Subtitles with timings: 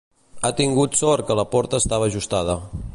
[0.47, 2.59] Ha tingut sort que la porta estava ajustada.